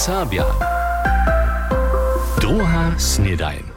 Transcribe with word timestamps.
Serbia. 0.00 0.48
Druga 2.40 2.96
snedajn. 2.96 3.68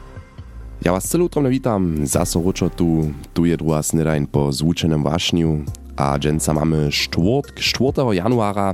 Ja 0.80 0.96
was 0.96 1.04
celu 1.04 1.28
tromne 1.28 1.52
witam, 1.52 2.08
zaso 2.08 2.40
ruczo 2.40 2.72
tu, 2.72 3.12
tu 3.36 3.44
je 3.44 3.52
druga 3.60 3.84
snedajn 3.84 4.32
po 4.32 4.48
zvučenem 4.48 5.04
wašnju, 5.04 5.68
a 6.00 6.16
dženca 6.16 6.56
mamy 6.56 6.88
štvrtk, 6.88 7.60
4. 7.60 8.16
januara, 8.16 8.72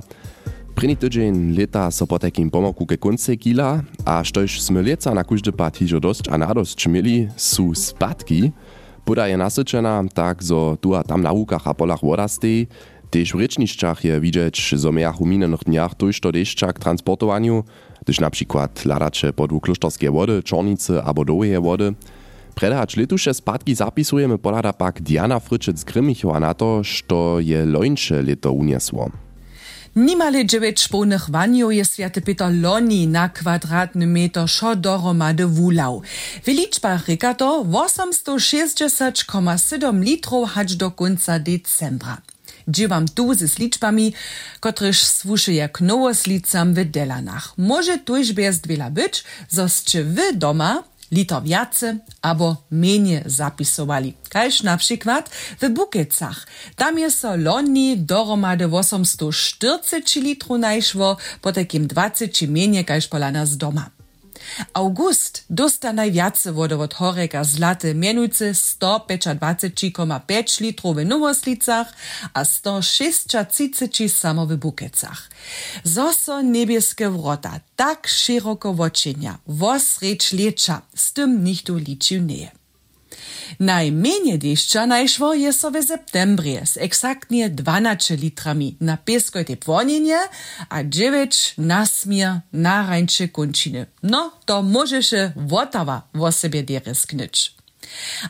První 0.78 0.94
tydzień 0.96 1.58
leta 1.58 1.90
so 1.90 2.06
po 2.06 2.22
takim 2.22 2.50
pomoku 2.50 2.86
ke 2.86 2.94
konce 2.94 3.34
kila, 3.34 3.82
a 4.06 4.22
štož 4.22 4.62
sme 4.62 4.78
leca 4.86 5.10
na 5.10 5.26
každý 5.26 5.50
pad 5.50 5.74
hižo 5.74 5.98
dosť 5.98 6.30
a 6.30 6.38
nadosť 6.38 6.86
mieli, 6.86 7.34
sú 7.34 7.74
spadky. 7.74 8.54
Je 9.10 9.36
tak 10.14 10.38
zo 10.38 10.78
tu 10.78 10.94
a 10.94 11.02
tam 11.02 11.18
na 11.18 11.34
łukach 11.34 11.66
a 11.66 11.74
Tež 13.10 13.34
w 13.34 13.42
rečnišćach 13.42 14.04
je 14.04 14.20
że 14.54 14.92
miach 14.92 15.20
u 15.20 15.26
minionych 15.26 15.64
dniach 15.66 15.98
dojšto 15.98 16.30
dešća 16.30 16.72
k 16.72 16.78
transportowaniu, 16.78 17.64
gdyż 18.06 18.20
na 18.20 18.30
przykład 18.30 18.84
ladacze 18.84 19.32
podług 19.32 19.64
klusztorskie 19.64 20.10
wody, 20.10 20.42
czornice 20.42 21.02
albo 21.02 21.24
dołeje 21.24 21.60
wody. 21.60 21.94
Predać 22.54 22.96
letuše 22.96 23.34
spadki 23.34 23.74
zapisujemy 23.74 24.38
polada 24.38 24.72
pak 24.72 25.02
Diana 25.02 25.40
Fryczec-Grymichowa 25.40 26.40
na 26.40 26.54
to, 26.54 26.84
što 26.84 27.40
je 27.40 27.66
lońsze 27.66 28.22
leto 28.22 28.52
uniesło. 28.52 29.10
Nimale 29.96 30.46
dziewięć 30.46 30.80
szpółnych 30.80 31.30
wanio 31.30 31.70
je 31.70 31.84
Święty 31.84 32.20
Peter 32.20 32.52
Loni 32.52 33.08
na 33.08 33.28
kwadratny 33.28 34.06
metr 34.06 34.48
szo 34.48 34.76
dohromady 34.76 35.46
wulał. 35.46 36.02
W 36.42 36.46
liczbach 36.46 37.08
ryka 37.08 37.34
to 37.34 37.64
860,7 37.64 40.02
litrów 40.02 40.50
hać 40.50 40.76
do 40.76 40.90
końca 40.90 41.38
decembra. 41.38 42.16
Dziewam 42.70 43.08
tu 43.08 43.34
ze 43.34 43.46
liczbami, 43.58 44.14
kotryż 44.60 45.02
słuszy 45.02 45.52
jak 45.52 45.80
nowoslicam 45.80 46.74
w 46.74 46.84
Delanach. 46.84 47.54
Może 47.58 47.98
tuż 47.98 48.32
bez 48.32 48.60
dwiela 48.60 48.90
być, 48.90 49.24
zoscie 49.48 50.04
wy 50.04 50.32
doma 50.34 50.82
lito 51.12 51.42
wiace 51.42 51.98
albo 52.22 52.56
menie 52.70 53.22
zapisowali. 53.26 54.14
Kaž 54.28 54.62
na 54.62 54.76
przykład 54.76 55.30
w 55.60 55.68
Bukecach. 55.68 56.46
Tam 56.76 56.98
je 56.98 57.10
so 57.10 57.36
loni 57.36 57.98
dohromady 57.98 58.66
840 58.66 60.20
litrów 60.20 60.58
najszło, 60.58 61.16
po 61.42 61.52
takim 61.52 61.86
20 61.86 62.46
menie 62.46 62.84
kaž 62.84 63.08
pola 63.08 63.30
nas 63.30 63.56
doma. 63.56 63.99
August 64.72 65.42
dosta 65.48 65.92
najvjace 65.92 66.50
vodovodhoreka 66.50 67.44
Zlate 67.44 67.94
Mjenujce 67.94 68.54
125,5 68.54 70.60
litrov 70.60 70.94
v 70.94 71.04
Novoslicah, 71.04 71.86
a 72.32 72.44
106,30 72.44 74.08
samo 74.08 74.46
v 74.46 74.56
Bukecah. 74.56 75.18
Zoso 75.84 76.42
nebieske 76.42 77.08
vrota 77.08 77.60
tak 77.76 78.08
široko 78.08 78.72
vočenja, 78.72 79.34
vosreč 79.46 80.32
leča, 80.32 80.80
s 80.94 81.12
tem 81.12 81.44
nikdo 81.44 81.74
ličil 81.74 82.22
neje. 82.22 82.59
Najmniej 83.60 84.38
deszcza 84.38 84.86
najszło 84.86 85.34
je 85.34 85.52
so 85.52 85.70
w 85.70 85.82
septembrie 85.86 86.66
z 86.66 86.76
eksaktnie 86.76 87.50
12 87.50 88.16
litrami 88.16 88.76
na 88.80 88.96
pieskoj 88.96 89.44
tepłonienie, 89.44 90.18
a 90.68 90.84
9 90.84 91.54
na 91.58 91.86
na 92.52 92.86
rańcze 92.86 93.28
kończyny. 93.28 93.86
No, 94.02 94.32
to 94.44 94.62
może 94.62 95.02
się 95.02 95.32
wotawa 95.36 96.02
wo 96.14 96.32
sobie 96.32 96.62
deresknyć. 96.62 97.60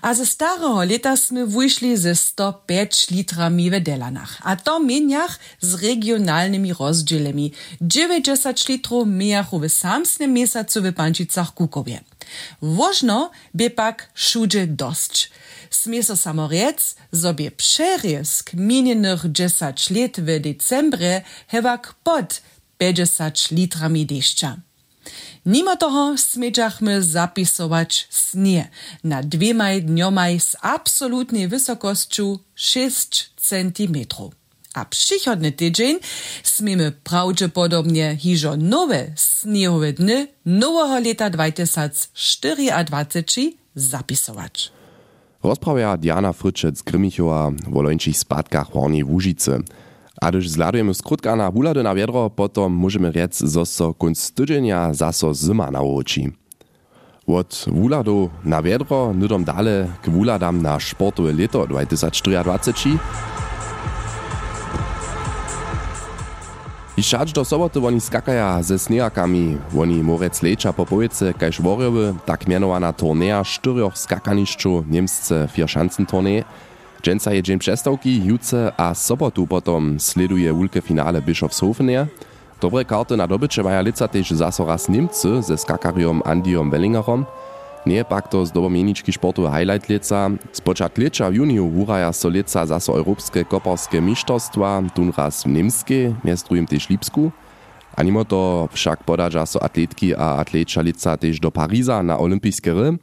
A 0.02 0.14
ze 0.14 0.26
starego 0.26 0.84
leta 0.84 1.16
sme 1.16 1.46
wyszli 1.46 1.96
ze 1.96 2.14
105 2.14 3.10
litrami 3.10 3.70
Delanach, 3.70 4.40
a 4.42 4.56
to 4.56 4.80
mieniach 4.80 5.38
z 5.60 5.74
regionalnymi 5.74 6.72
rozdzielami. 6.72 7.52
90 7.80 8.68
litrów 8.68 9.08
mijachu 9.08 9.58
w 9.60 9.68
samsnym 9.68 10.32
miesiącu 10.32 10.82
w 10.82 10.92
Pančicach 10.92 11.54
Kukowie. 11.54 12.00
Wożno 12.62 13.30
by 13.54 13.70
pak 13.70 14.10
wszędzie 14.14 14.66
dość. 14.66 15.30
Smie 15.70 16.02
so 16.02 16.16
samorec, 16.16 16.96
sobie 17.14 17.50
przeriesk 17.50 18.54
minionych 18.54 19.32
10 19.32 19.90
lat 19.90 20.20
w 20.20 20.40
decembre 20.40 21.22
hewak 21.48 21.94
pod 22.04 22.42
50 22.78 23.50
litrami 23.50 24.06
deszcza. 24.06 24.56
Nimo 25.46 25.76
toho 25.76 26.18
smiećachmy 26.18 27.02
zapisować 27.02 28.06
snie 28.10 28.68
na 29.04 29.22
dwiemaj 29.22 29.82
dniomaj 29.82 30.40
z 30.40 30.56
absolutnej 30.60 31.48
wysokością 31.48 32.38
6 32.54 33.32
cm. 33.36 33.96
A 34.74 34.84
przychodny 34.84 35.52
tydzień 35.52 35.98
smiemy 36.42 36.92
prawdopodobnie 37.04 38.16
hiżo 38.16 38.56
nowe 38.56 39.12
sniehowe 39.16 39.92
dny 39.92 40.28
nowego 40.46 41.00
lata 41.08 41.30
2024 41.30 43.52
zapisować. 43.74 44.72
Rozprawia 45.42 45.96
Diana 45.96 46.32
Fryczec-Grymichowa 46.32 47.52
w 47.66 47.82
lończych 47.82 48.16
spadkach 48.16 48.72
Hornej 48.72 49.04
Łużycy. 49.04 49.62
A 50.20 50.30
gdyż 50.30 50.48
zladujemy 50.48 50.94
skrótka 50.94 51.36
na 51.36 51.50
wulady 51.50 51.82
na 51.82 51.94
potom 52.36 52.72
możemy 52.72 53.12
rec, 53.12 53.38
zo 53.38 53.66
so 53.66 53.94
kunc 53.94 54.32
tydzienia 54.32 54.94
zaso 54.94 55.34
zima 55.34 55.70
nałoci. 55.70 56.32
Od 57.26 57.64
wuladu 57.72 58.30
na 58.44 58.62
wiadro 58.62 59.14
nudom 59.14 59.44
dale 59.44 59.88
k 60.02 60.10
wuladam 60.10 60.62
na 60.62 60.80
sportowe 60.80 61.32
leto 61.32 61.66
2024. 61.66 62.98
šač 67.02 67.32
do 67.32 67.44
soboty 67.44 67.78
oni 67.78 68.00
skakaja 68.00 68.62
ze 68.62 68.78
snejakami. 68.78 69.58
Oni 69.76 70.02
morec 70.02 70.42
leča 70.42 70.72
po 70.72 70.84
powiece, 70.84 71.32
kaž 71.32 71.60
worjowy, 71.60 72.14
tak 72.26 72.46
mianowana 72.46 72.92
turnea 72.92 73.44
czterech 73.44 73.96
skakanišću, 73.96 74.84
niemsce 74.88 75.48
vier 75.54 75.68
šancen 75.68 76.06
turnee, 76.06 76.44
Dżęca 77.02 77.32
je 77.32 77.42
dzień 77.42 77.58
przestawki, 77.58 78.24
jutce 78.24 78.72
a 78.76 78.94
sobotu 78.94 79.46
potom 79.46 80.00
sleduje 80.00 80.52
wulke 80.52 80.82
finale 80.82 81.22
Bischofshofener. 81.22 82.06
Dobre 82.60 82.84
karty 82.84 83.16
na 83.16 83.26
dobycze 83.26 83.62
maja 83.62 83.80
lica 83.80 84.08
też 84.08 84.30
zaso 84.30 84.66
raz 84.66 84.88
ze 85.40 85.58
skakariom 85.58 86.22
Andiom 86.24 86.70
Wellingerom. 86.70 87.26
Nie 87.86 88.04
pak 88.04 88.28
to 88.28 88.46
z 88.46 88.52
sportu 89.12 89.48
highlight 89.50 89.88
lica. 89.88 90.30
Spoczat 90.52 90.98
licza 90.98 91.30
w 91.30 91.34
juniu 91.34 91.68
wuraja 91.68 92.12
so 92.12 92.28
lica 92.28 92.66
zaso 92.66 92.98
europskie 92.98 93.44
koparskie 93.44 94.00
mistrzostwa, 94.00 94.82
tun 94.94 95.12
raz 95.16 95.46
niemskie, 95.46 96.14
miastrujem 96.24 96.66
też 96.66 96.88
Lipsku. 96.88 97.32
A 97.96 98.02
to 98.24 98.68
však 98.72 99.04
podadža 99.04 99.46
so 99.46 99.62
atletki 99.62 100.14
a 100.14 100.36
atleća 100.40 100.80
lica 100.80 101.16
też 101.16 101.40
do 101.40 101.50
Pariza 101.50 102.02
na 102.02 102.18
olimpijske 102.18 102.74
hry. 102.74 102.98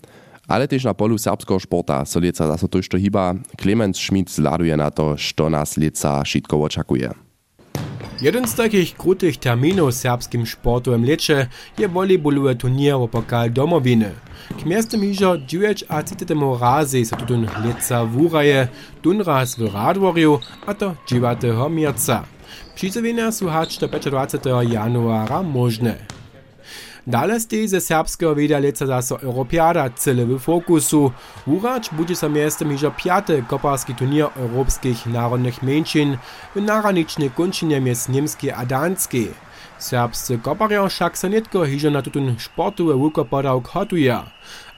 Ale 0.48 0.68
też 0.68 0.84
na 0.84 0.94
polu 0.94 1.18
serbskiego 1.18 1.60
sporta 1.60 2.06
so 2.06 2.20
leca 2.20 2.48
zaso 2.48 2.68
to, 2.68 2.98
hiba, 2.98 3.36
Clemens 3.62 3.98
Schmidt 3.98 4.32
zladuje 4.32 4.78
na 4.78 4.92
to, 4.92 5.18
što 5.18 5.50
nas 5.50 5.78
leca 5.78 6.26
šitko 6.26 6.58
očakuje. 6.58 7.27
Jeden 8.22 8.48
z 8.48 8.56
takich 8.56 8.98
krutych 8.98 9.38
terminów 9.38 9.92
w 9.92 9.94
serbskim 9.94 10.46
sportowym 10.46 11.06
lecie 11.06 11.48
je 11.78 11.88
volejbolowy 11.88 12.56
turnier 12.56 13.10
pokal 13.12 13.52
domowiny. 13.52 14.12
K 14.60 14.66
miastem 14.66 15.02
hižo 15.02 15.38
9 15.38 15.84
a 15.90 16.04
30 16.04 16.34
razy 16.62 17.06
se 17.06 17.16
tutun 17.16 17.48
leca 17.66 18.06
wuraje, 18.06 18.68
tun 19.02 19.22
raz 19.22 19.56
w 19.56 19.74
Radworju, 19.74 20.40
a 20.66 20.74
to 20.74 20.96
9 21.08 21.40
mierca. 21.70 22.24
Przyzowienia 22.76 23.32
są 23.32 23.48
hać 23.48 23.78
do 23.78 23.88
25 23.88 24.72
januara 24.72 25.44
możne. 25.44 26.17
Dale 27.08 27.40
stej 27.40 27.68
ze 27.68 27.82
serbskiego 27.82 28.36
wydaleca 28.36 28.86
zaso 28.86 29.22
Europiada 29.22 29.90
cele 29.90 30.26
w 30.26 30.40
fokusu. 30.40 31.12
Uracz 31.48 31.90
bude 31.94 32.16
sa 32.16 32.28
miestem 32.30 32.72
hižo 32.72 32.92
piate 32.92 33.42
koparski 33.48 33.96
turnier 33.96 34.28
europskich 34.36 35.06
narodnych 35.06 35.64
mniejszyn 35.64 36.18
w 36.56 36.62
naranicznej 36.62 37.32
kończynie 37.32 37.82
mies 37.82 38.10
niemskie 38.10 38.56
a 38.56 38.66
danskie. 38.66 39.28
Serbscy 39.80 40.38
koparjo 40.38 40.90
však 40.90 41.18
sa 41.18 41.30
netko 41.30 41.64
hižo 41.64 41.90
na 41.90 42.02
tutun 42.02 42.36
sportowe 42.40 42.94
wukopodawk 42.94 43.68
hotuje, 43.68 44.20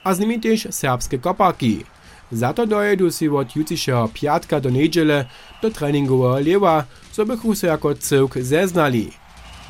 a 0.04 0.14
z 0.14 0.20
nimi 0.20 0.40
też 0.40 0.68
serbskie 0.70 1.18
koparki. 1.18 1.84
Za 2.32 2.52
to 2.52 2.66
dojedu 2.66 3.10
si 3.10 3.28
od 3.28 3.56
jutrišeho 3.56 4.08
piatka 4.14 4.60
do 4.60 4.70
nedźele 4.70 5.24
do 5.62 5.70
treningového 5.70 6.38
lewa, 6.38 6.84
co 7.12 7.26
bychu 7.26 7.54
se 7.54 7.66
jako 7.66 7.94
cyłk 7.94 8.38
zeznali. 8.38 9.10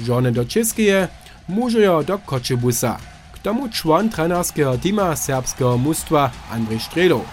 Żony 0.01 0.33
do 0.33 0.45
mužejo 1.49 2.03
do 2.03 2.19
Kočebusa. 2.19 2.97
K 3.33 3.37
tomu 3.41 3.69
čłon 3.69 4.09
trenerského 4.09 4.77
týma 4.77 5.17
serbského 5.17 5.79
mužstva 5.79 6.33
Andrej 6.53 6.85
Strelov. 6.85 7.25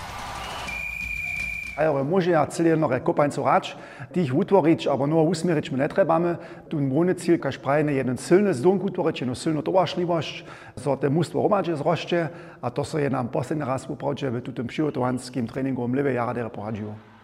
Ale 1.78 2.04
może 2.04 2.32
ja 2.34 2.42
celé 2.50 2.74
nore 2.74 2.98
kopańcu 3.00 3.46
rać, 3.46 3.78
tých 4.12 4.34
utworić, 4.34 4.88
aber 4.88 5.08
nur 5.08 5.30
usmierzyć 5.30 5.72
my 5.72 5.78
netrebamy. 5.78 6.38
Tu 6.70 6.82
mój 6.82 7.16
cel, 7.16 7.40
każ 7.40 7.58
prajne 7.58 7.94
jeden 7.94 8.18
silny 8.18 8.54
zdunk 8.54 8.84
utworić, 8.84 9.22
jedną 9.22 9.36
silną 9.36 9.62
towarzliwość, 9.62 10.46
so 10.78 10.98
te 10.98 11.10
mnóstwo 11.10 11.44
romadźe 11.44 11.78
zrośnie, 11.78 12.30
a 12.62 12.72
to 12.72 12.84
so 12.84 13.00
je 13.00 13.10
nam 13.10 13.30
posledný 13.30 13.66
raz 13.66 13.86
w 13.86 14.54
tym 14.54 14.68
przygotowaniu 14.68 15.20
treningu 15.54 15.88
w 15.88 15.94
lewej 15.94 16.16
jara 16.16 16.50
poradziło. 16.50 17.17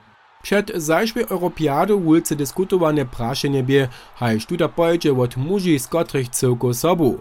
Przed 0.44 0.72
zajszłej 0.75 1.25
Europiadu 1.30 2.00
wulce 2.00 2.36
dyskutowane 2.36 3.06
praszenie 3.06 3.63
bie, 3.63 3.88
hajż 4.16 4.45
tuda 4.45 4.68
pojdzie 4.68 5.13
od 5.13 5.38
muži 5.38 5.80
z 5.80 5.88
kotrych 5.88 6.30
cyłku 6.30 6.74
sobu. 6.74 7.19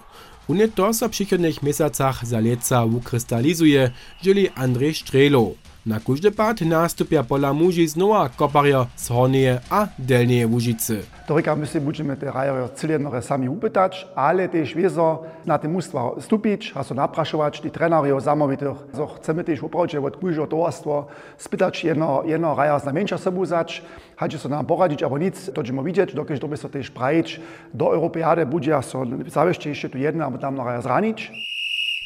Unie 0.49 0.69
to 0.69 0.95
so 0.95 1.09
w 1.09 1.11
przychodnych 1.11 1.63
miesacach 1.63 2.27
za 2.27 2.41
leca 2.41 2.85
ukrystalizuje, 2.85 3.91
żeli 4.23 4.49
Andrzej 4.49 4.95
Strelo. 4.95 5.51
Na 5.87 6.01
każdy 6.01 6.31
pad 6.31 6.61
nastupia 6.61 7.23
pola 7.23 7.53
muži 7.53 7.89
znowa 7.89 8.29
koparia 8.29 8.87
z 8.97 9.09
Hornieje 9.09 9.61
a 9.71 9.89
Delnieje 9.99 10.47
Łużycy. 10.47 11.03
Torika 11.27 11.57
my 11.57 11.67
si 11.67 11.81
budeme 11.81 12.17
te 12.17 12.31
rajer 12.31 12.71
cyljenore 12.75 13.23
sami 13.23 13.49
upytać, 13.49 14.09
ale 14.15 14.49
też 14.49 14.75
wiezo 14.75 15.23
na 15.47 15.59
te 15.59 15.69
mustwa 15.69 16.11
stupić, 16.21 16.73
a 16.75 16.83
so 16.85 16.95
napraszować 16.95 17.61
ti 17.61 17.71
trenerjo 17.71 18.21
samovitych. 18.21 18.77
So 18.95 19.07
chcemy 19.07 19.45
też 19.45 19.63
uprawić 19.63 19.95
od 19.95 20.17
kujżo 20.17 20.47
towarstwo, 20.47 21.07
spytać 21.39 21.85
jedno, 21.85 22.23
jedno 22.27 22.55
rajer 22.55 22.81
znamienča 22.81 23.19
sobu 23.19 23.47
zać, 23.47 23.83
hadzie 24.17 24.39
so 24.39 24.49
nam 24.49 24.67
poradzić, 24.67 25.03
aber 25.03 25.21
nic, 25.21 25.47
to 25.47 25.53
będziemy 25.53 25.85
widzieć, 25.85 26.15
dokąd 26.15 26.41
to 26.41 26.49
by 26.49 26.57
so 26.57 26.69
też 26.69 26.91
prajić. 26.91 27.41
Do 27.75 27.95
Europeady 27.95 28.47
będzie 28.47 28.83
so 28.83 29.05
zawieście 29.27 29.71
jeszcze 29.71 29.89
tu 29.89 29.99
jedna, 29.99 30.27
aber 30.27 30.41
tam 30.41 30.57
rajer 30.57 30.83
zranić. 30.83 31.33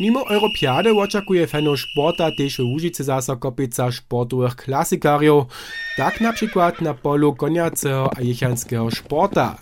Mimo 0.00 0.28
Europiady 0.30 0.90
oczekuje 0.90 1.46
feno 1.46 1.76
sporta 1.76 2.30
też 2.38 2.56
w 2.56 2.60
Łużycy 2.60 3.04
zasa 3.04 3.36
kopica 3.36 3.92
sportowych 3.92 4.56
klasykarjów, 4.56 5.44
tak 5.96 6.20
na 6.20 6.32
przykład 6.32 6.80
na 6.80 6.94
polu 6.94 7.34
koniaceho 7.34 8.10
a 8.16 8.20
jechanskiego 8.20 8.90
sporta. 8.90 9.56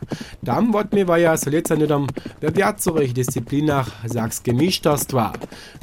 Tam 0.46 0.74
odmiewaja 0.74 1.36
so 1.36 1.50
leca 1.50 1.76
nydom 1.76 2.06
we 2.40 2.52
wiacorych 2.52 3.12
dyscyplinach 3.12 3.90
zakskie 4.04 4.52
mistrzostwa. 4.52 5.32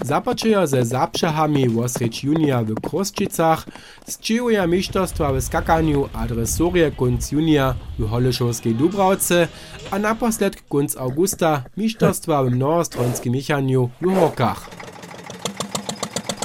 Započejo 0.01 0.67
ze 0.67 0.85
zaprzechami 0.85 1.69
wosreć 1.69 2.23
junia 2.23 2.63
w 2.63 2.81
Kroszczycach, 2.81 3.65
zczyłuja 4.07 4.67
mistrzostwa 4.67 5.33
w 5.33 5.41
skakaniu 5.41 6.09
a 6.13 6.27
dresurie 6.27 6.91
kunc 6.91 7.31
junia 7.31 7.75
w 7.99 8.09
Holešovskej 8.09 8.75
Dubravce, 8.75 9.47
a 9.91 9.99
naposled 9.99 10.61
kunc 10.61 10.97
augusta 10.97 11.63
mistrzostwa 11.77 12.43
w 12.43 12.51
mnohostronskim 12.51 13.33
mechaniu 13.33 13.89
w 14.01 14.15
Horkach. 14.15 14.80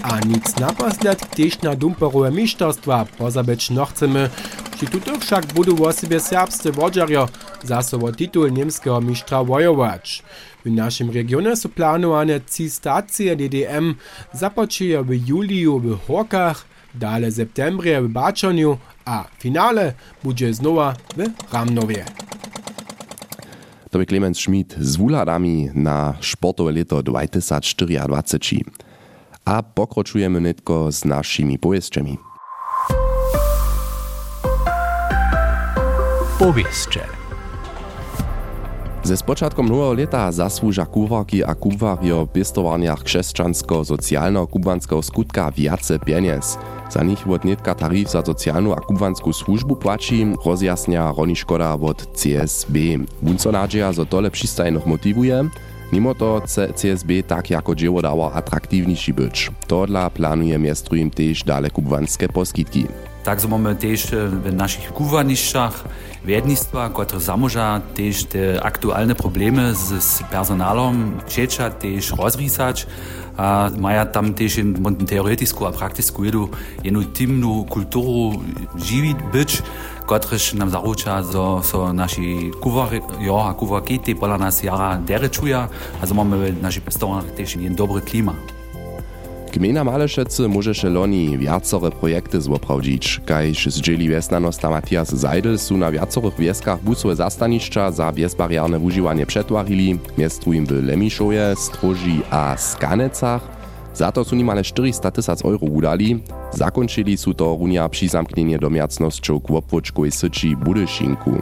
A 0.06 0.20
nic 0.20 0.56
naposled 0.56 1.31
też 1.37 1.62
na 1.62 1.75
dumperowe 1.75 2.31
mistrzostwa 2.31 3.05
pozabeć 3.19 3.70
no 3.70 3.87
chcemy, 3.87 4.31
či 4.79 4.87
tuto 4.87 5.19
však 5.19 5.47
budu 5.55 5.76
vo 5.76 5.93
sebe 5.93 6.20
serbscy 6.20 6.73
wodżarjo 6.73 7.29
zaso 7.64 7.99
o 7.99 8.12
titul 8.12 8.53
niemskiego 8.53 9.00
mistrza 9.00 9.44
wojować. 9.44 10.23
W 10.64 10.70
naszym 10.70 11.11
regionie 11.11 11.56
są 11.56 11.69
planowane 11.69 12.41
trzy 12.41 12.70
stacje 12.70 13.37
DDM, 13.37 13.94
započejo 14.32 15.05
w 15.05 15.29
juliju 15.29 15.81
w 15.81 16.06
Horkach, 16.06 16.64
dalej 16.94 17.31
w 17.31 17.35
septembrze 17.35 18.03
w 18.03 18.08
Baczoniu, 18.08 18.79
a 19.05 19.25
finale 19.38 19.93
będzie 20.25 20.55
znowa 20.55 20.94
w 21.17 21.53
Ramnowie. 21.53 22.05
To 23.91 23.99
by 23.99 24.06
Clemens 24.06 24.38
Schmid 24.38 24.76
z 24.81 24.97
wuladami 24.97 25.70
na 25.75 26.14
sportowe 26.20 26.73
leto 26.73 27.03
2024. 27.03 28.85
A 29.46 29.62
pokročujemy 29.62 30.40
netko 30.40 30.93
z 30.93 31.04
naszymi 31.04 31.58
powieściami. 31.58 32.19
Powieście. 36.38 37.00
Ze 39.02 39.16
spočatkom 39.16 39.69
nowego 39.69 39.93
leta 39.93 40.32
zasłuża 40.32 40.87
kuwarki 40.87 41.44
a 41.44 41.54
kuwarjo 41.54 42.26
pěstowarniach 42.26 43.02
křesćansko-socialno-kubanskiego 43.02 45.02
skutka 45.02 45.50
wiace 45.50 45.98
pieniędzy. 45.98 46.58
Za 46.90 47.02
nich 47.02 47.31
od 47.31 47.44
netka 47.44 47.75
tarif 47.75 48.10
za 48.10 48.22
socjalną 48.22 48.76
a 48.76 48.81
kubanską 48.81 49.32
służbu 49.32 49.76
płaci, 49.76 50.26
rozjasnia 50.44 51.12
Roni 51.19 51.37
Szkoda 51.37 51.75
od 51.75 52.06
CSB. 52.16 52.75
Wun 53.22 53.38
so 53.38 53.52
nadzieja, 53.52 53.93
że 53.93 54.06
tole 54.06 54.31
przystajnoch 54.31 54.87
motywuje, 54.87 55.48
Mimo 55.92 56.14
to 56.14 56.40
chce 56.44 56.72
CSB 56.72 57.22
tak 57.26 57.50
jako 57.50 57.74
dziełodała 57.74 58.32
atraktivniejszy 58.32 59.14
być. 59.14 59.50
To 59.66 59.86
dla 59.86 60.10
planuje 60.10 60.58
miasto 60.58 60.94
im 60.94 61.10
też 61.10 61.44
dalej 61.44 61.70
kubanskie 61.70 62.28
poskitki. 62.28 62.86
Tak 63.26 63.40
so 63.40 63.49
mamy 63.49 63.76
też 63.76 64.06
w 64.44 64.52
naszych 64.52 64.93
kuwaniszczach 64.93 65.84
wiednictwa, 66.25 66.90
które 66.90 67.20
zamoża 67.20 67.81
też 67.94 68.25
te 68.25 68.62
aktualne 68.62 69.14
problemy 69.14 69.75
z, 69.75 70.02
z 70.02 70.23
personalem 70.23 71.19
chcieć 71.26 71.58
też 71.78 72.11
rozrysać, 72.11 72.87
a 73.37 73.70
mają 73.78 74.06
tam 74.06 74.34
też 74.34 74.61
teoretyczną 75.08 75.67
a 75.67 75.73
praktyczną 75.73 76.25
jedną, 76.25 76.49
jedną 76.84 77.05
timną 77.05 77.64
kulturę 77.64 78.38
żywić 78.76 79.17
być, 79.32 79.62
kotryż 80.06 80.55
nam 80.55 80.70
zaruča, 80.70 81.22
so, 81.22 81.62
so 81.62 81.93
naši 81.93 82.50
kuvari, 82.61 83.00
jo, 83.20 83.46
a 83.49 83.55
kuvarki 83.55 83.99
te 83.99 84.14
pola 84.14 84.38
nas 84.38 84.62
jara 84.62 84.99
dere 84.99 85.31
čuja, 85.31 85.69
a 86.02 86.06
so 86.06 86.14
mamy 86.14 86.52
w 86.52 86.62
naszych 86.62 86.84
pestorach 86.84 87.31
też 87.31 87.56
jeden 87.56 87.75
dobry 87.75 88.00
klima. 88.00 88.34
Gmina 89.56 89.85
Malešece 89.88 90.49
może 90.53 90.75
še 90.76 90.91
loni 90.93 91.38
wiacore 91.41 91.88
projekty 91.91 92.41
zoprawdzić, 92.41 93.20
kajż 93.25 93.73
zdzieli 93.73 94.08
wiesnanosta 94.08 94.70
Matias 94.70 95.08
Seidel 95.17 95.58
su 95.58 95.76
na 95.76 95.88
wiacorych 95.93 96.37
wieskach 96.37 96.82
busowe 96.82 97.17
zastaniszcza 97.17 97.91
za 97.91 98.12
bezbarierne 98.12 98.79
używanie 98.79 99.26
przetwarili, 99.26 99.99
miestrujem 100.19 100.67
w 100.67 100.70
Lemiszoje, 100.70 101.56
Stroži 101.56 102.20
a 102.31 102.56
Skanecach. 102.56 103.41
Za 103.94 104.12
to 104.12 104.25
su 104.25 104.37
nimale 104.37 104.64
400 104.64 105.11
tysac 105.11 105.44
euro 105.44 105.58
udali. 105.58 106.20
Zakończyli 106.53 107.17
su 107.17 107.35
to 107.35 107.56
runia 107.61 107.88
přizamknienie 107.88 108.58
do 108.58 108.70
miacnosťou 108.70 109.41
k 109.41 109.50
obwočkoj 109.50 110.12
syči 110.12 110.56
Budyšinku. 110.56 111.32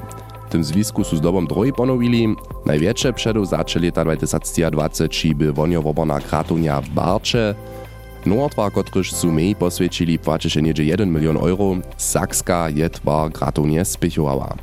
W 0.46 0.50
tym 0.50 0.64
zwisku 0.64 1.04
su 1.04 1.16
zdobom 1.16 1.46
droji 1.46 1.72
ponowili. 1.72 2.36
Największe 2.66 3.12
przedu 3.12 3.44
zaczęli 3.44 3.86
leta 3.86 4.04
2020 4.04 5.34
by 5.34 5.52
woniowoborna 5.52 6.20
kratonia 6.20 6.80
w 6.80 6.88
Barcze. 6.88 7.54
Nordwa, 8.26 8.70
kotryż 8.70 9.12
su 9.12 9.32
mej 9.32 9.54
posvědčili, 9.54 10.18
płaciše 10.18 10.62
niedzie 10.62 10.84
1 10.84 11.12
milion 11.12 11.36
euro, 11.36 11.76
Sakska 11.96 12.68
je 12.68 12.90
tvar 12.90 13.30
gratonie 13.30 13.84
spichowała. 13.84 14.54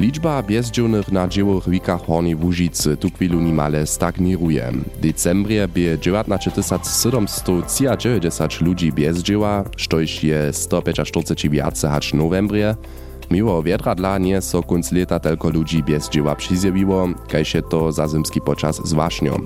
Liczba 0.00 0.42
bezdzielnych 0.42 1.12
na 1.12 1.28
dziełowych 1.28 1.68
wikach 1.68 2.06
Hornej 2.06 2.34
Łużycy 2.34 2.96
tu 2.96 3.10
chwilu 3.10 3.40
nimale 3.40 3.86
stagniruje. 3.86 4.72
W 4.96 5.00
decembrie 5.00 5.68
bie 5.68 5.98
19 5.98 6.50
ludzi 8.60 8.92
bezdzieła, 8.92 9.64
štož 9.76 10.24
je 10.24 10.52
145 10.52 11.48
więcej 11.48 11.90
hacz 11.90 12.14
novembrie. 12.14 12.76
Miło 13.30 13.62
wiedra 13.62 13.94
dla 13.94 14.18
nie 14.18 14.42
so 14.42 14.62
kunc 14.62 14.92
leta 14.92 15.20
tylko 15.20 15.50
ludzi 15.50 15.82
bezdzieła 15.82 16.36
przyzjewiło, 16.36 17.08
kajż 17.28 17.54
je 17.54 17.62
to 17.62 17.92
za 17.92 18.08
zimski 18.08 18.40
počas 18.40 18.88
zwaśnią. 18.88 19.36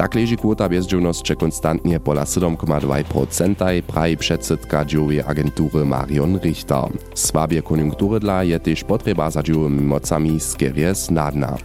Tak 0.00 0.14
leży 0.14 0.36
kwota 0.36 0.68
bezdzielności 0.68 1.36
konstantnie 1.36 2.00
pola 2.00 2.24
7,2%, 2.24 3.82
praji 3.82 4.16
przedsedka 4.16 4.84
dziełowej 4.84 5.20
agentury 5.20 5.84
Marion 5.84 6.38
Richter. 6.38 6.84
Swabie 7.14 7.62
koniunktury 7.62 8.20
dla 8.20 8.44
je 8.44 8.60
też 8.60 8.84
potrzeba 8.84 9.30
za 9.30 9.42
dziełowymi 9.42 9.82
mocami 9.82 10.40
skieries 10.40 11.10
nadna. 11.10 11.56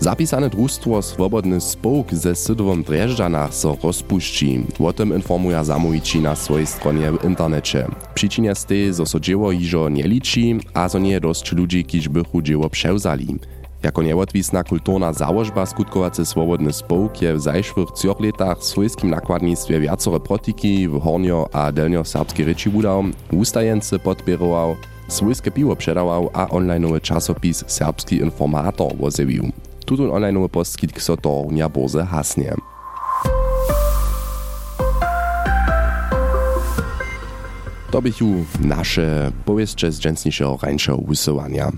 Zapisane 0.00 0.50
družstvo 0.50 1.02
Swobodny 1.02 1.60
Spółk 1.60 2.14
ze 2.14 2.34
sydowom 2.34 2.82
Dreżdżanach 2.82 3.54
so 3.54 3.76
rozpuści. 3.82 4.66
O 4.78 4.92
tym 4.92 5.14
informuje 5.14 5.64
Samowici 5.64 6.20
na 6.20 6.36
swojej 6.36 6.66
stronie 6.66 7.12
w 7.12 7.24
internecie. 7.24 7.86
Przyczynia 8.14 8.54
z 8.54 8.64
tej, 8.64 8.94
że 8.94 9.06
so 9.06 9.20
dzieło 9.20 9.52
iżo 9.52 9.88
nie 9.88 10.02
liczy, 10.02 10.40
a 10.74 10.88
so 10.88 10.98
nie 10.98 11.20
dość 11.20 11.52
ludzi, 11.52 11.84
kiż 11.84 12.08
bychu 12.08 12.42
dzieło 12.42 12.70
przewzali. 12.70 13.38
Jako 13.82 14.02
nieodwisna 14.02 14.64
kulturna 14.64 15.12
założba 15.12 15.66
skutkowacy 15.66 16.26
Swobodny 16.26 16.72
Spółk 16.72 17.22
je 17.22 17.34
w 17.34 17.40
zajszłych 17.40 17.90
trzech 17.90 18.20
latach 18.20 18.58
w 18.58 18.64
swojskim 18.64 19.10
nakładnictwie 19.10 19.80
wiacore 19.80 20.20
protiki 20.20 20.88
w 20.88 21.00
hornio 21.00 21.48
a 21.52 21.72
delnio 21.72 22.04
serbskiej 22.04 22.46
ryczy 22.46 22.70
budał, 22.70 23.04
ustajence 23.32 23.98
podbierował, 23.98 24.76
swojskie 25.08 25.50
piwo 25.50 25.76
przedawał 25.76 26.30
a 26.32 26.48
onlineowy 26.48 27.00
czasopis 27.00 27.64
Serbski 27.66 28.16
Informator 28.16 28.96
wozewił. 28.96 29.50
Tutun 29.86 30.10
onlineowy 30.10 30.48
postkitk 30.48 31.00
so 31.00 31.16
to 31.16 31.44
na 31.50 31.68
borze 31.68 32.06
hasnie. 32.06 32.54
To 37.90 38.02
bychu 38.02 38.24
nasze 38.60 39.32
powieście 39.44 39.92
z 39.92 40.00
dżęsniejszego 40.00 40.58
rańszego 40.62 40.98
wysyłania. 40.98 41.72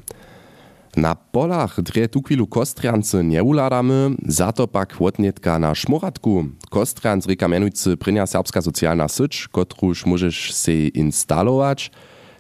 Na 0.97 1.15
polach 1.15 1.81
dre 1.81 2.09
tu 2.09 2.23
chwilu 2.23 2.47
kostriance 2.47 3.25
nie 3.25 3.43
uladamy, 3.43 4.17
za 4.27 4.53
to 4.53 4.67
pak 4.67 4.97
wotnetka 4.99 5.59
na 5.59 5.75
szmuratku. 5.75 6.45
Kostrians 6.71 7.27
reka 7.27 7.49
mianujcy 7.49 7.97
prynja 7.97 8.27
serbska 8.27 8.63
socjalna 8.63 9.09
syć, 9.09 9.49
kotruż 9.49 10.07
możesz 10.07 10.53
se 10.53 10.73
instalować. 10.95 11.91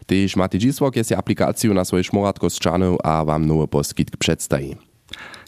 Tež 0.06 0.34
máte 0.36 0.58
džisvok, 0.58 0.96
je 0.96 1.04
si 1.04 1.14
aplikaciju 1.14 1.74
na 1.74 1.84
svoje 1.84 2.04
šmoratko 2.04 2.48
a 3.04 3.22
vám 3.22 3.46
nowe 3.46 3.66
poskitk 3.66 4.16
przedstawi. 4.16 4.89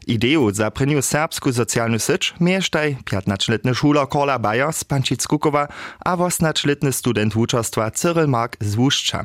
Idejo 0.06 0.50
za 0.50 0.70
prenju 0.70 1.02
srpsku 1.02 1.52
socialnu 1.52 1.98
seč 1.98 2.32
mještaj 2.38 2.96
15-letny 3.04 3.74
šula 3.74 4.06
Kola 4.06 4.38
Baja 4.38 4.72
z 4.72 4.84
Pančickukova, 4.84 5.66
a 5.98 6.16
18-letny 6.16 6.92
student 6.92 7.34
vučarstva 7.34 7.90
Cyril 7.90 8.26
Mark 8.26 8.56
z 8.60 8.74
Vušča. 8.74 9.24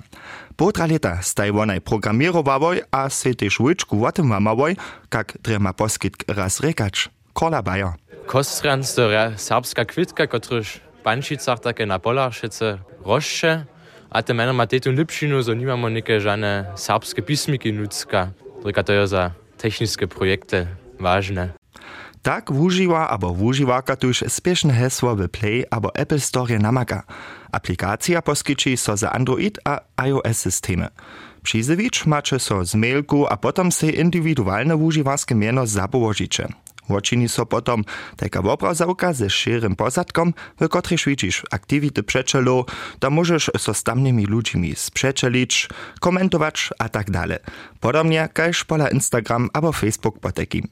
Potra 0.55 0.85
leta 0.85 1.17
staj 1.21 1.49
onaj 1.49 1.79
programirowałoj, 1.79 2.81
a 2.91 3.09
se 3.09 3.33
tež 3.33 3.59
vujčku 3.59 3.97
votem 3.97 4.29
vamawoj, 4.29 4.75
kak 5.09 5.37
drema 5.41 5.73
poskitk 5.73 6.23
raz 6.27 6.61
rekač. 6.61 7.09
Kola 7.33 7.61
Baja. 7.61 7.93
Kostransto 8.27 9.09
srpska 9.37 9.85
kvitka, 9.85 10.27
kotruš 10.27 10.77
Pančicach, 11.03 11.59
tako 11.59 11.85
na 11.85 11.99
Polaršice, 11.99 12.77
Rošče, 13.05 13.65
a 14.09 14.21
te 14.21 14.33
mene 14.33 14.51
ima 14.51 14.65
tetu 14.65 14.91
ljubšinu, 14.91 15.41
zanimamo 15.41 15.89
neke 15.89 16.19
žene 16.19 16.73
srpske 16.77 17.21
pismiki 17.21 17.71
nutska, 17.71 18.29
rekato 18.65 18.93
torej, 18.93 19.01
jo 19.01 19.07
za 19.07 19.31
technické 19.57 20.07
projekty 20.07 20.67
ważne. 20.99 21.57
Tak 22.21 22.51
wužiwa 22.51 23.07
abo 23.09 23.33
wužiwaka 23.33 23.95
tuž 23.95 24.27
spiešne 24.27 24.73
hesło 24.73 25.15
w 25.15 25.27
Play 25.31 25.63
abo 25.71 25.89
Apple 25.95 26.19
Store 26.19 26.59
namaga. 26.59 27.03
Aplikacja 27.51 28.21
poskyči 28.21 28.77
so 28.77 28.97
za 28.97 29.09
Android 29.09 29.57
a 29.65 29.79
iOS 29.97 30.37
systemy. 30.37 30.87
Přizevič 31.41 32.05
macie 32.05 32.39
so 32.39 32.65
z 32.65 32.75
mailku 32.75 33.23
a 33.31 33.37
potom 33.37 33.71
se 33.71 33.87
indywidualne 33.87 34.75
wužiwarske 34.75 35.35
mieno 35.35 35.65
zapołožiče. 35.65 36.66
Wočini 36.89 37.29
so 37.29 37.45
potom 37.45 37.83
taka 38.17 38.39
obrazowka 38.39 39.13
ze 39.13 39.29
širym 39.29 39.75
posadkom, 39.75 40.33
w 40.59 40.69
której 40.69 40.99
widzisz 41.05 41.43
aktywity 41.51 42.03
przeczelo, 42.03 42.65
da 42.99 43.09
możesz 43.09 43.51
so 43.57 43.73
z 43.73 43.83
tamnymi 43.83 44.25
ludźmi 44.25 44.75
sprzeczelić, 44.75 45.69
komentować 45.99 46.69
a 46.79 46.89
tak 46.89 47.11
dalej. 47.11 47.37
Podobnie 47.79 48.29
każ 48.33 48.63
pola 48.63 48.89
Instagram 48.89 49.49
albo 49.53 49.71
Facebook 49.71 50.19
poteki. 50.19 50.63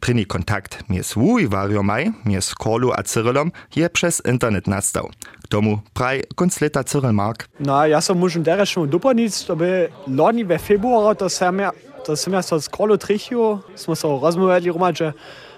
Pryni 0.00 0.26
kontakt 0.26 0.84
mies 0.90 1.14
wuiwariomaj, 1.14 2.12
mies 2.24 2.54
Kolu 2.54 2.92
a 2.92 3.02
Cyrylom 3.02 3.52
je 3.76 3.90
przez 3.90 4.22
internet 4.26 4.66
nastał. 4.66 5.10
K 5.44 5.48
tomu 5.48 5.80
praj 5.94 6.22
koncleta 6.34 6.84
Cyryl 6.84 7.12
Mark. 7.12 7.48
No, 7.60 7.86
ja 7.86 8.00
som 8.02 8.18
môžem 8.18 8.42
derešnu 8.42 8.90
doplniť, 8.90 9.32
to 9.46 9.54
by 9.56 9.88
loni 10.10 10.44
ve 10.44 10.58
februáru, 10.58 11.14
to 11.14 11.30
som 11.30 11.56
ja, 11.56 11.70
to 12.04 12.18
som 12.18 12.34
ja 12.34 12.42
so 12.42 12.58
z 12.58 12.68
Kolu 12.68 12.98
Trichiu, 12.98 13.62
sme 13.78 13.94
sa 13.94 14.10
rozmluvili 14.10 14.74
roma, 14.74 14.90
že 14.90 15.14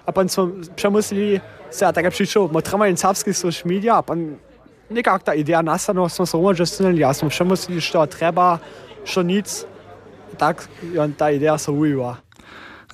a 0.07 0.13
pan 0.13 0.29
smo 0.29 0.49
přemyslili 0.75 1.41
se 1.71 1.87
a 1.87 1.93
také 1.93 2.11
přišel, 2.11 2.49
mo 2.49 2.61
tremají 2.61 2.97
serbský 2.97 3.35
social 3.35 3.75
media 3.75 3.95
a 3.95 4.03
pan 4.03 4.37
nekak 4.91 5.23
ta 5.23 5.33
idea 5.33 5.63
nastano, 5.63 6.09
smo 6.09 6.27
se 6.27 6.37
roma, 6.37 6.53
že 6.55 6.67
snili, 6.67 7.01
ja 7.01 7.15
som 7.15 7.29
přemyslili, 7.29 7.81
što 7.81 8.07
treba, 8.07 8.59
što 9.05 9.23
nic, 9.23 9.67
tak 10.37 10.69
on 10.99 11.13
ta 11.13 11.31
idea 11.31 11.59
se 11.59 11.71
ujela. 11.71 12.17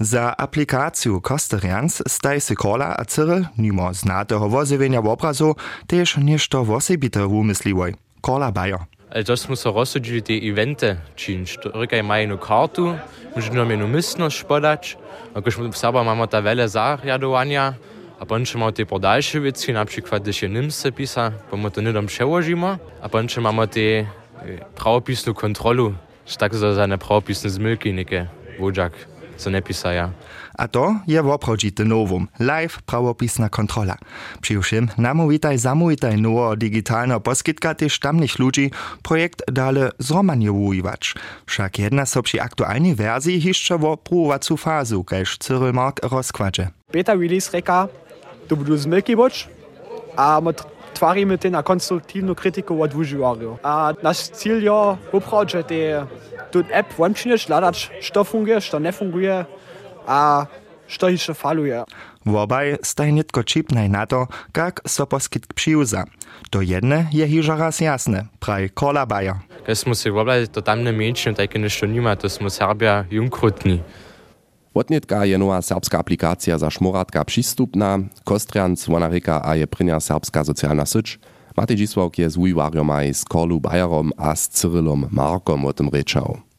Za 0.00 0.34
aplikaciju 0.38 1.20
Kosterians 1.20 2.02
staj 2.06 2.40
se 2.40 2.54
Kola 2.54 2.94
a 2.98 3.04
Cyril, 3.04 3.44
mimo 3.56 3.92
znatého 3.92 4.48
wozywienia 4.48 5.00
obrazu, 5.00 5.54
też 5.86 6.16
nieszto 6.16 6.64
wosebite 6.64 7.26
wumysliwoj. 7.26 7.94
Kola 8.20 8.50
Bayer. 8.50 8.78
To 9.12 9.36
smo 9.36 9.56
se 9.56 9.68
rozsudili 9.68 10.22
te 10.22 10.32
eventy 10.32 10.96
činč. 11.16 11.58
Rykaj 11.74 12.02
mają 12.02 12.20
jednu 12.20 12.38
kartu, 12.38 12.96
możemy 13.36 13.56
nam 13.56 13.70
jednu 13.70 13.88
mysność 13.88 14.44
podać. 14.44 14.96
A 15.34 15.40
když 15.40 15.56
w 15.56 15.76
Saba 15.76 16.04
mamy 16.04 16.28
ta 16.28 16.40
wele 16.42 16.68
zariadowania, 16.68 17.74
a 18.20 18.26
potem 18.26 18.44
mamy 18.60 18.72
te 18.72 18.86
podalsze 18.86 19.40
wieci, 19.40 19.72
na 19.72 19.84
przykład 19.84 20.22
gdyż 20.22 20.42
je 20.42 20.48
Nimse 20.48 20.92
pisa, 20.92 21.32
bo 21.50 21.56
my 21.56 21.70
to 21.70 21.80
nie 21.80 21.92
dom 21.92 22.06
przełożymy, 22.06 22.78
a 23.02 23.08
potem 23.08 23.42
mamy 23.42 23.68
te 23.68 24.06
prawopisną 24.76 25.34
kontrolu, 25.34 25.94
że 26.26 26.36
tak 26.36 26.54
za 26.54 26.74
seine 26.74 26.98
prawopisne 26.98 27.50
zmylki, 27.50 27.92
niekie 27.92 28.26
wodżak, 28.58 28.92
co 29.36 29.50
nie 29.50 29.62
pisaja. 29.62 30.10
A 30.58 30.68
to 30.68 30.96
je 31.06 31.22
woprawdźite 31.22 31.84
nowum, 31.84 32.28
live 32.40 32.82
prawopisna 32.82 33.48
kontrola. 33.48 33.96
Przyjuszym 34.40 34.88
namowitaj 34.98 35.58
zamowitaj 35.58 36.20
nowo 36.20 36.56
digitalno 36.56 37.20
poskitka 37.20 37.74
też 37.74 37.98
tamnych 37.98 38.38
ludzi 38.38 38.70
projekt 39.02 39.42
dale 39.52 39.90
zromanjewujiwać. 39.98 41.14
Wszak 41.46 41.78
jedna 41.78 42.06
so 42.06 42.22
przy 42.22 42.42
aktualnej 42.42 42.94
wersji 42.94 43.42
jeszcze 43.42 43.78
wo 43.78 43.96
próbowacu 43.96 44.56
fazu, 44.56 45.04
kajż 45.04 45.38
Cyril 45.38 45.72
Mark 45.72 46.00
rozkładzie. 46.02 46.68
Beta 46.92 47.14
release 47.14 47.52
reka, 47.52 47.88
to 48.48 48.56
budu 48.56 48.76
zmylki 48.76 49.16
boč, 49.16 49.48
a 50.16 50.40
my 50.40 50.52
twarimy 50.94 51.38
te 51.38 51.50
na 51.50 51.62
konstruktywną 51.62 52.34
krytykę 52.34 52.80
od 52.80 52.94
używarów. 52.94 53.58
A 53.62 53.92
nasz 54.02 54.18
cel 54.18 54.64
je 54.64 54.96
poprawić, 55.10 55.52
że 55.52 55.64
te 55.64 56.06
tu 56.50 56.64
app 56.70 56.92
włączyć, 56.94 57.48
ladać, 57.48 57.90
co 58.12 58.24
funguje, 58.24 58.60
co 58.60 58.78
nie 58.78 58.92
funguje, 58.92 59.44
a 60.06 60.46
co 60.98 61.08
jeszcze 61.08 61.34
faluje. 61.34 61.84
Wobaj 62.26 62.76
staj 62.82 63.12
nitko 63.12 63.42
čipnaj 63.42 63.88
na 63.88 64.06
to, 64.06 64.26
kak 64.52 64.80
so 64.86 65.06
přiuza. 65.54 66.04
To 66.50 66.60
jedne 66.60 67.08
je 67.12 67.26
hižo 67.26 67.56
raz 67.56 67.80
jasne, 67.80 68.26
praj 68.38 68.68
Kola 68.68 69.06
Bayer. 69.06 69.34
Keď 69.66 69.78
smo 69.78 69.94
se 69.94 70.10
woblali, 70.10 70.46
to 70.46 70.62
tam 70.62 70.82
ne 70.82 70.92
menšine, 70.92 71.34
také 71.34 71.58
nešto 71.58 71.86
nima, 71.86 72.16
to 72.16 72.28
smo 72.28 72.50
Serbia 72.50 73.06
junkrutni. 73.10 73.82
Wotnitka 74.74 75.24
je 75.24 75.38
nowa 75.38 75.62
serbska 75.62 75.98
aplikacja 75.98 76.58
za 76.58 76.70
szmoratka 76.70 77.24
przystupna, 77.24 77.98
Kostrians 78.24 78.88
wonareka 78.88 79.40
a 79.44 79.54
je 79.54 79.66
prynja 79.66 80.00
serbska 80.00 80.44
socjalna 80.44 80.86
syć. 80.86 81.18
Matej 81.56 81.76
Dzisławk 81.76 82.18
je 82.18 82.30
z 82.30 82.36
uiwariomaj 82.36 83.14
z 83.14 83.24
Kolu 83.24 83.60
Bayerom 83.60 84.12
a 84.16 84.36
z 84.36 84.48
Cyrylom 84.48 85.06
Markom 85.10 85.64
o 85.64 85.72
tym 85.72 85.88
ryczał. 85.88 86.51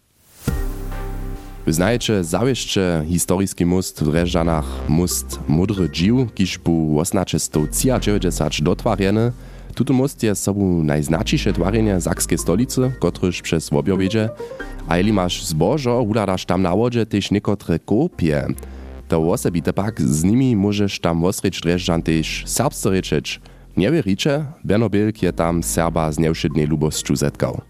Wyznajecie 1.66 2.24
zawieszcze 2.24 3.06
historyjski 3.08 3.66
most 3.66 4.04
w 4.04 4.14
Reżanach, 4.14 4.66
most 4.88 5.40
Mudry 5.48 5.90
Dziw, 5.90 6.34
kiż 6.34 6.58
bu 6.58 7.02
1890 7.04 8.62
dotwarjeny. 8.62 9.32
Tuto 9.76 9.94
most 9.94 10.24
je 10.24 10.36
sobu 10.36 10.84
najznačiše 10.84 11.54
twarjenie 11.54 12.02
Sakskiej 12.02 12.38
stolicy, 12.38 12.92
kotryż 13.00 13.42
przez 13.42 13.74
objowiedzie. 13.74 14.30
A 14.88 14.98
jeli 14.98 15.14
masz 15.14 15.46
zbożo, 15.46 16.02
uladasz 16.02 16.46
tam 16.46 16.62
na 16.62 16.76
wodzie 16.76 17.06
też 17.06 17.32
niekotre 17.32 17.80
kopie. 17.80 18.48
To 19.08 19.32
osobite 19.32 19.74
pak 19.74 20.02
z 20.02 20.24
nimi 20.24 20.56
możesz 20.56 21.00
tam 21.00 21.24
osryć 21.24 21.62
Dreżan 21.62 22.02
też 22.02 22.44
serbsce 22.46 22.90
ryczeć. 22.90 23.42
Nie 23.78 23.92
wierzycie? 23.92 24.46
Bernobilk 24.64 25.24
je 25.24 25.34
tam 25.34 25.64
Serba 25.64 26.12
z 26.12 26.20
nieuszydnej 26.20 26.68
lubosću 26.68 27.16
zetkał. 27.16 27.62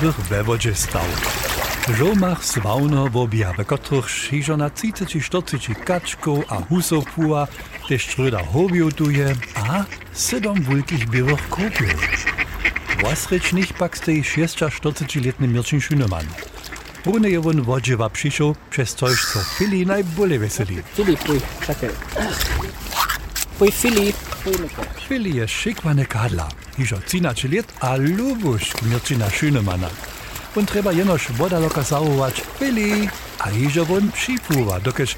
Bych 0.00 0.18
ve 0.30 0.42
vodě 0.42 0.74
stal. 0.74 1.06
V 1.88 1.96
žomach 1.96 2.44
svauno 2.44 3.08
wobija, 3.08 3.52
ve 3.52 3.64
których 3.64 4.06
hižo 4.30 4.56
na 4.56 4.68
30-40 4.68 5.74
kaczków 5.74 6.44
a 6.48 6.56
husov 6.68 7.04
pua, 7.14 7.48
tež 7.88 8.06
tröda 8.12 8.44
hobiotuje 8.44 9.34
a 9.56 9.84
sedom 10.12 10.62
wulkich 10.62 11.08
białych 11.08 11.48
kopiel. 11.48 11.96
Wasrečných 13.02 13.72
pak 13.72 13.96
stej 13.96 14.22
46-letny 14.22 15.48
Mirčin 15.48 15.80
Šuneman. 15.80 16.26
Brune 17.04 17.28
je 17.30 17.40
won 17.40 17.62
wodziewa 17.62 18.10
przyszł, 18.10 18.54
przez 18.70 18.94
coś 18.94 19.16
co 19.32 19.38
Fili 19.58 19.86
najbolej 19.86 20.38
weseli. 20.38 20.82
Filip, 20.94 21.20
pój, 21.24 21.40
czekaj. 21.66 21.90
Pój 23.58 23.72
Filip. 23.72 24.16
Fili 25.08 25.36
je 25.36 25.48
szykwane 25.48 26.06
kadla, 26.06 26.48
hižo 26.76 26.96
13 27.06 27.44
lat 27.56 27.66
a 27.80 27.96
lubusz 27.96 28.72
Mirčina 28.82 29.30
Šunemana. 29.30 29.88
On 30.56 30.66
treba 30.66 30.92
jenož 30.92 31.28
voda 31.38 31.58
loka 31.58 31.82
zachować 31.82 32.42
Fili, 32.58 33.08
a 33.40 33.48
hižo 33.48 33.84
won 33.84 34.10
připúva, 34.12 34.78
dokež 34.78 35.16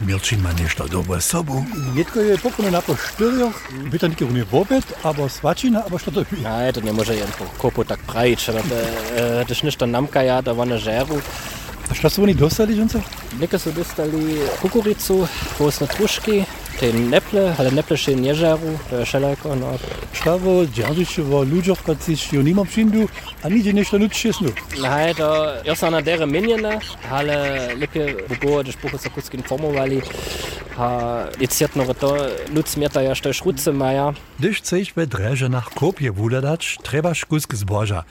Mirčin 0.00 0.42
ma 0.42 0.52
nešto 0.52 0.86
dobre 0.88 1.20
sobu. 1.20 1.64
Jedko 1.94 2.20
je 2.20 2.38
pokojne 2.38 2.70
na 2.70 2.80
po 2.80 2.94
štyrioch, 2.94 3.54
by 3.90 3.96
to 3.98 4.06
niekde 4.06 4.26
unie 4.26 4.44
vôbec, 4.46 4.82
abo 5.02 5.28
svačina, 5.28 5.82
abo 5.86 5.98
što 5.98 6.10
to 6.10 6.20
by. 6.30 6.42
Nej, 6.42 6.72
to 6.72 6.80
nie 6.80 6.92
może 6.92 7.14
jen 7.14 7.30
po 7.38 7.44
kopu 7.58 7.84
tak 7.84 8.00
pravić, 8.06 8.48
ale 8.48 8.62
to, 8.62 8.76
e, 9.16 9.44
to 9.44 9.54
ništa 9.66 9.86
namka 9.86 10.22
ja, 10.22 10.42
da 10.42 10.52
one 10.52 10.78
žeru. 10.78 11.20
A 11.90 11.94
što 11.94 12.10
su 12.10 12.22
oni 12.22 12.34
dostali, 12.34 12.74
žence? 12.74 13.00
Neke 13.40 13.58
su 13.58 13.72
dostali 13.72 14.40
kukuricu, 14.62 15.26
posne 15.58 15.86
te 16.82 16.90
neple, 16.90 17.54
ale 17.62 17.70
neple 17.70 17.94
še 17.94 18.16
nie 18.18 18.34
žeru, 18.34 18.74
to 18.90 18.98
je 18.98 19.06
šeleko, 19.06 19.54
no. 19.54 19.76
Štavo, 20.18 20.66
džaržiče 20.66 21.22
vo 21.22 21.44
ľuďoch, 21.46 21.78
kad 21.86 22.02
si 22.02 22.18
jo 22.18 22.42
nimam 22.42 22.66
přindu, 22.66 23.06
a 23.42 23.46
nigdzie 23.46 23.70
nešto 23.70 24.02
nuč 24.02 24.18
šesnu. 24.18 24.50
Nej, 24.82 25.14
to 25.14 25.28
ja 25.62 25.78
sa 25.78 25.94
na 25.94 26.02
dere 26.02 26.26
minjene, 26.26 26.82
ale 27.06 27.70
lepje 27.78 28.26
bugo, 28.26 28.66
da 28.66 28.74
špucho 28.74 28.98
sa 28.98 29.14
kuski 29.14 29.38
informovali, 29.38 30.02
a 30.74 30.86
licjetno 31.38 31.86
to 31.94 32.10
luc 32.50 32.66
smeta 32.66 33.00
ja 33.00 33.14
što 33.14 33.30
je 33.30 33.38
šruce 33.38 33.72
maja. 33.72 34.12
Když 34.38 34.58
chceš 34.58 34.96
ve 34.96 35.06
Dreženach 35.06 35.70
kopie 35.78 36.10
wuladać, 36.10 36.82
trebaš 36.82 37.24
kusk 37.30 37.54
zboža. 37.54 38.02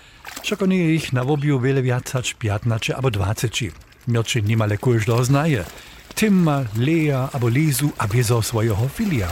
Však 0.48 0.62
oni 0.64 0.96
ich 0.96 1.12
na 1.12 1.28
wobju 1.28 1.60
wiele 1.60 1.82
viacač 1.84 2.40
15 2.40 2.96
abo 2.96 3.12
20. 3.12 3.72
Mirčin 4.08 4.46
nimale 4.48 4.78
kujždo 4.78 5.24
znaje. 5.24 5.66
Timma, 6.16 6.66
Lea 6.78 7.30
abo 7.34 7.48
Lizu 7.48 7.90
a 7.98 8.08
biezo 8.08 8.42
svojho 8.42 8.88
filia. 8.88 9.28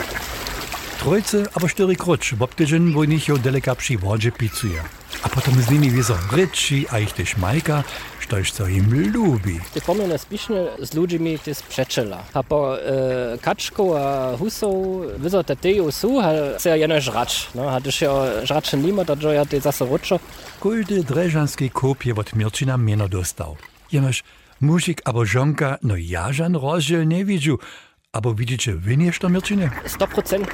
trojce 1.00 1.38
albo 1.54 1.68
cztery 1.68 1.96
kroczy, 1.96 2.36
bo 2.36 2.48
tydzień 2.48 2.94
wo 2.94 3.06
nich 3.06 3.28
ją 3.28 3.38
deleka 3.38 3.76
przy 3.76 3.98
wodzie 3.98 4.32
pizzuje. 4.32 4.84
A 5.24 5.30
potem 5.30 5.62
z 5.62 5.70
nimi 5.72 5.92
wiedzą 5.92 6.14
ryczy, 6.32 6.86
a 6.90 7.00
ich 7.00 7.12
też 7.12 7.38
majka, 7.38 7.84
co 8.54 8.68
im 8.68 9.14
lubi. 9.14 9.60
Ty 9.74 9.82
pomene 9.82 10.18
spišne 10.22 10.78
z 10.86 10.90
ľuďmi 10.94 11.40
ty 11.42 11.56
spřečela. 11.56 12.24
A 12.34 12.44
po 12.44 12.78
e, 12.78 13.38
kačkou 13.42 13.98
a 13.98 14.38
husou 14.38 15.02
vyzo 15.18 15.44
te 15.44 15.56
teju 15.56 15.90
sú, 15.92 16.22
a 16.22 16.60
se 16.62 16.70
jeno 16.78 17.00
žrač. 17.02 17.50
No, 17.56 17.70
a 17.70 17.80
když 17.80 18.02
jo 18.02 18.14
žrač 18.44 18.74
nima, 18.74 19.04
to 19.04 19.18
ja 19.34 19.46
ty 19.46 19.60
zase 19.60 19.86
ročo. 19.86 20.20
Kuldy 20.60 21.02
drežanskej 21.04 21.70
kopie 21.74 22.14
od 22.14 22.34
Mirčina 22.38 22.78
mieno 22.78 23.08
dostal. 23.08 23.58
Jenož 23.92 24.22
mužik 24.60 25.02
abo 25.06 25.26
žonka, 25.26 25.80
no 25.82 25.96
ja 25.96 26.32
žan 26.32 26.56
rozdiel 26.56 27.08
nevidžu, 27.08 27.60
Aber 28.12 28.36
widzicie 28.36 28.76
wy 28.76 28.96
jeszcze 28.96 29.30
Mirczynie? 29.30 29.70
100% 29.88 30.46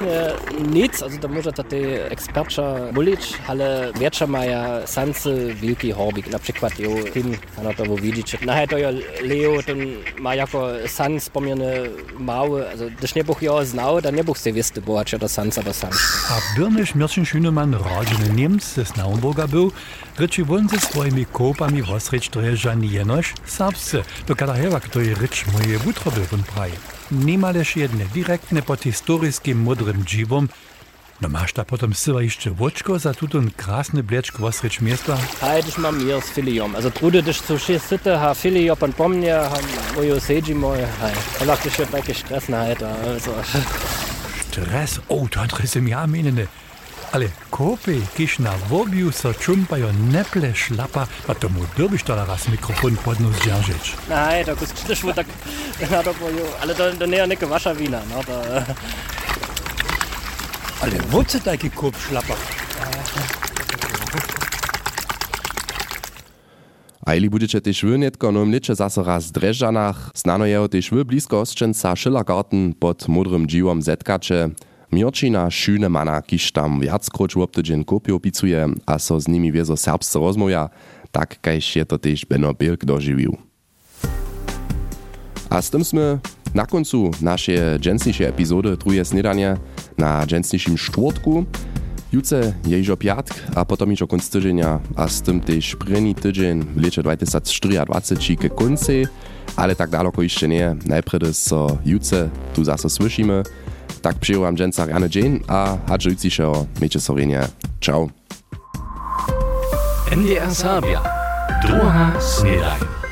nic, 0.68 1.02
also 1.02 1.18
da 1.18 1.28
może 1.28 1.52
tej 1.52 1.94
ekspercza 1.94 2.74
mówić, 2.92 3.32
ale 3.46 3.92
wiecza 4.00 4.26
maja 4.26 4.86
sansy 4.86 5.54
wielki 5.54 5.92
horbik, 5.92 6.26
na 6.26 6.38
przykład 6.38 6.78
jo 6.78 6.90
tym, 7.14 7.36
ano 7.58 7.74
to 7.74 7.84
wo 7.84 7.96
widzicie. 7.96 8.38
Na 8.46 8.66
to 8.66 8.78
jo 8.78 8.88
Leo 9.22 9.62
ten 9.62 9.78
ma 10.18 10.34
jako 10.34 10.68
sans 10.86 11.30
pomierne 11.30 11.72
mały, 12.18 12.68
also 12.70 12.84
gdyż 12.98 13.14
nie 13.14 13.24
buch 13.24 13.42
jo 13.42 13.64
znał, 13.64 14.02
dann 14.02 14.14
nie 14.14 14.24
buch 14.24 14.38
se 14.38 14.52
wiste, 14.52 14.80
bo 14.80 14.98
hat 14.98 15.10
to 15.20 15.28
sans 15.28 15.58
aber 15.58 15.74
sans. 15.74 15.96
A 16.30 16.58
Birnisch 16.58 16.94
Mirczyn 16.94 17.24
Schünemann 17.24 17.74
rodziny 17.74 18.28
Niemc 18.34 18.64
ze 18.64 18.84
Naumburga 18.96 19.46
był, 19.48 19.72
ryczy 20.18 20.44
won 20.44 20.68
ze 20.68 20.80
swoimi 20.80 21.26
kopami 21.26 21.82
wosreć 21.82 22.28
dreżan 22.28 22.84
jenoś 22.84 23.34
serbscy. 23.46 24.02
To 24.26 24.36
kada 24.36 24.54
hewa, 24.54 24.80
kto 24.80 25.00
je 25.00 25.14
rycz 25.14 25.46
moje 25.52 25.78
butroby 25.78 26.20
von 26.20 26.42
praje 26.42 26.95
nimalež 27.10 27.76
jedne 27.76 28.06
direktne 28.14 28.62
pod 28.62 28.82
historiskim 28.82 29.58
modrym 29.62 30.04
dživom, 30.04 30.48
no 31.20 31.28
maš 31.28 31.52
ta 31.52 31.64
potom 31.64 31.94
siva 31.94 32.22
išče 32.22 32.50
vočko 32.50 32.98
za 32.98 33.12
tutun 33.12 33.50
krasne 33.56 34.02
blečk 34.02 34.38
vosreč 34.38 34.80
mjesta? 34.80 35.16
Hajde 35.40 35.70
šma 35.76 35.90
mir 35.90 36.20
s 36.20 36.34
filijom, 36.34 36.74
also 36.74 36.90
trude 36.90 37.22
dich 37.22 37.40
zu 37.46 37.58
šest 37.58 37.88
sitte, 37.88 38.16
ha 38.18 38.34
filijo 38.34 38.76
pan 38.76 38.92
pomnje, 38.92 39.32
ha 39.32 39.62
mojo 39.96 40.20
seji 40.20 40.54
moj, 40.54 40.84
haj, 41.00 41.14
lach 41.46 41.62
dich 41.62 41.78
je 41.78 41.86
pekje 41.86 42.14
stressenheit, 42.14 42.82
also. 42.82 43.34
Stress? 44.48 45.00
Oh, 45.08 45.28
da 45.28 45.46
dres 45.46 45.76
im 45.76 45.88
Jahr 45.88 46.06
menene. 46.06 46.46
Ale 47.16 47.28
kopy, 47.50 48.00
kiż 48.16 48.38
na 48.38 48.52
wobiu 48.68 49.12
so 49.12 49.34
čumpajo 49.34 49.88
neple 50.12 50.54
šlapa, 50.54 51.06
a 51.28 51.34
tomu 51.34 51.60
dobiš 51.78 52.02
to 52.02 52.12
raz 52.16 52.48
mikrofon 52.48 52.96
pod 52.96 53.20
nos 53.20 53.36
dzierżyć. 53.44 53.96
Nej, 54.08 54.44
to 54.44 54.56
kuskiš 54.56 55.02
mu 55.04 55.12
tak, 55.12 55.26
na 55.90 56.02
to 56.02 56.14
boju, 56.14 56.44
ale 56.60 56.74
to, 56.74 56.92
to 56.98 57.06
nie 57.06 57.26
neka 57.26 57.46
wasza 57.46 57.74
wina, 57.74 58.00
no 58.10 58.24
to... 58.24 58.42
Ale 60.82 60.96
woce 61.10 61.40
taki 61.40 61.70
kop 61.70 61.96
šlapa? 62.08 62.34
Ajli 67.06 67.30
budete 67.30 67.60
też 67.60 67.84
wy 67.84 67.98
netko 67.98 68.32
nowym 68.32 68.52
licze 68.52 68.74
zase 68.74 69.02
raz 69.02 69.26
w 69.26 69.32
Dreżanach, 69.32 70.10
znano 70.14 70.46
jeho 70.46 70.68
też 70.68 70.90
wy 70.90 71.04
blisko 71.04 71.40
Ostrzenca 71.40 71.96
Schillergarten 71.96 72.74
pod 72.74 73.08
modrym 73.08 73.46
dziwom 73.46 73.82
Zetkacze, 73.82 74.50
Mirčina 74.92 75.50
Šünemana, 75.50 76.22
kiž 76.22 76.52
tam 76.54 76.80
viackroč 76.80 77.34
v 77.34 77.42
obtydžen 77.42 77.82
kopio 77.84 78.18
picuje 78.18 78.62
a 78.86 78.94
so 78.98 79.18
z 79.18 79.26
nimi 79.26 79.50
wiezo 79.50 79.76
serbsce 79.76 80.18
rozmoja, 80.18 80.70
tak 81.10 81.38
kajž 81.42 81.82
je 81.82 81.84
to 81.84 81.96
tež 81.98 82.24
Benno 82.28 82.54
Birk 82.54 82.84
doživił. 82.84 83.34
A 85.50 85.62
tym 85.62 85.84
sme 85.84 86.18
na 86.54 86.66
koncu 86.66 87.10
naszej 87.22 87.78
dżensniejszej 87.78 88.26
epizody 88.26 88.76
Truje 88.76 89.04
Snedanie 89.04 89.56
na 89.98 90.26
dżensniejszym 90.26 90.76
czwartku. 90.76 91.44
Juce 92.12 92.54
je 92.66 92.80
iżo 92.80 92.96
piatk, 92.96 93.34
a 93.54 93.64
potom 93.64 93.92
iżo 93.92 94.06
konc 94.06 94.30
a 94.96 95.08
z 95.08 95.22
tym 95.22 95.40
też 95.40 95.76
první 95.76 96.14
tydzień 96.14 96.62
w 96.62 96.82
lecie 96.82 97.02
2024 97.02 98.36
ke 98.36 98.48
konci, 98.50 99.06
ale 99.56 99.76
tak 99.76 99.90
daleko 99.90 100.22
jeszcze 100.22 100.48
nie. 100.48 100.76
Najpierw 100.86 101.36
so 101.36 101.78
juce 101.84 102.30
tu 102.54 102.64
zase 102.64 102.90
słyszymy. 102.90 103.42
Tak 104.06 104.18
przyjąłem 104.18 104.56
dżęca 104.56 104.86
Rany 104.86 105.08
Jane, 105.14 105.38
a 105.48 105.76
hadżującego 105.88 106.66
miejcie 106.80 107.00
sorenie. 107.00 107.40
Ciao. 107.80 108.08
NDR 110.12 110.54
Sabia. 110.54 111.02
Druga 111.62 112.12
Snedaj. 112.20 113.05